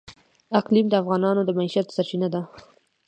[0.59, 2.41] اقلیم د افغانانو د معیشت سرچینه ده.